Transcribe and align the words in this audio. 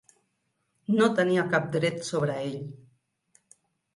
No 0.99 1.09
tenia 1.19 1.43
cap 1.51 1.67
dret 1.77 2.01
sobre 2.09 2.39
ell. 2.47 2.57